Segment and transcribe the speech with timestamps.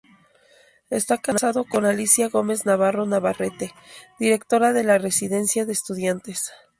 [0.89, 3.71] Está casado con Alicia Gómez-Navarro Navarrete,
[4.17, 6.49] directora de la Residencia de Estudiantes.